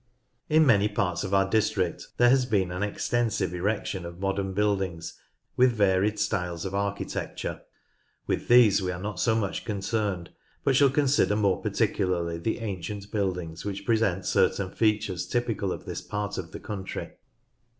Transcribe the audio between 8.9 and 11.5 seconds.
are not so much con cerned, but shall consider